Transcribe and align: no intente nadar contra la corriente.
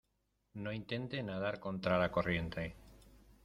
no 0.63 0.71
intente 0.71 1.21
nadar 1.21 1.59
contra 1.67 1.99
la 1.99 2.11
corriente. 2.11 2.67